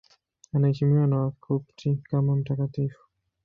Anaheshimiwa 0.53 1.07
na 1.07 1.17
Wakopti 1.21 1.99
kama 2.03 2.35
mtakatifu. 2.35 3.07